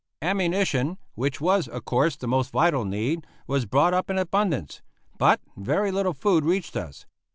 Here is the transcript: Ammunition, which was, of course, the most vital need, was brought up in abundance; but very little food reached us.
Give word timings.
Ammunition, 0.23 0.97
which 1.13 1.39
was, 1.39 1.67
of 1.67 1.85
course, 1.85 2.15
the 2.15 2.27
most 2.27 2.49
vital 2.51 2.85
need, 2.85 3.27
was 3.45 3.67
brought 3.67 3.93
up 3.93 4.09
in 4.09 4.17
abundance; 4.17 4.81
but 5.19 5.39
very 5.55 5.91
little 5.91 6.15
food 6.15 6.43
reached 6.43 6.75
us. 6.75 7.05